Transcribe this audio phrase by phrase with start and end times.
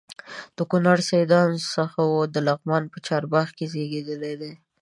[0.57, 4.53] د کونړ له سیدانو څخه و د لغمان په چارباغ کې زیږېدلی دی.